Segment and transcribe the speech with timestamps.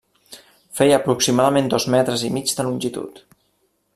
[0.79, 3.25] Feia aproximadament dos metres i mig de longitud.